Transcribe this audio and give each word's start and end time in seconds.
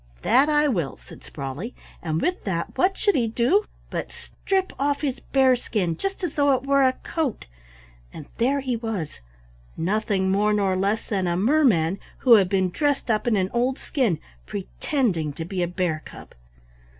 "That 0.23 0.49
I 0.49 0.67
will," 0.67 0.97
said 1.05 1.23
Sprawley, 1.23 1.75
and 2.01 2.23
with 2.23 2.43
that 2.43 2.75
what 2.75 2.97
should 2.97 3.13
he 3.13 3.27
do 3.27 3.65
but 3.91 4.11
strip 4.11 4.73
off 4.79 5.01
his 5.01 5.19
bear 5.19 5.55
skin 5.55 5.95
just 5.95 6.23
as 6.23 6.33
though 6.33 6.53
it 6.53 6.65
were 6.65 6.81
a 6.81 6.93
coat, 6.93 7.45
and 8.11 8.25
there 8.39 8.61
he 8.61 8.75
was, 8.75 9.19
nothing 9.77 10.31
more 10.31 10.53
nor 10.53 10.75
less 10.75 11.05
than 11.05 11.27
a 11.27 11.37
merman 11.37 11.99
who 12.25 12.33
had 12.33 12.49
been 12.49 12.71
dressed 12.71 13.11
up 13.11 13.27
in 13.27 13.35
an 13.37 13.51
old 13.53 13.77
skin, 13.77 14.17
pretending 14.47 15.33
to 15.33 15.45
be 15.45 15.61
a 15.61 15.67
bear 15.67 16.01
cub. 16.03 16.33